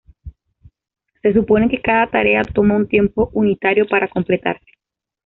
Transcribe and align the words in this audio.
Se 1.21 1.31
supone 1.31 1.69
que 1.69 1.79
cada 1.79 2.09
tarea 2.09 2.41
toma 2.43 2.75
un 2.75 2.87
tiempo 2.87 3.29
unitario 3.33 3.85
para 3.87 4.07
completarse. 4.07 4.65